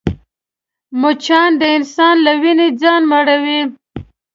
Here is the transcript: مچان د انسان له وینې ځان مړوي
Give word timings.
مچان 1.01 1.49
د 1.61 1.63
انسان 1.77 2.15
له 2.25 2.31
وینې 2.41 2.67
ځان 2.81 3.01
مړوي 3.11 3.61